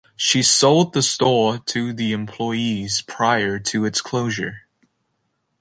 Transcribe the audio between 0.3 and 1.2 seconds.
sold the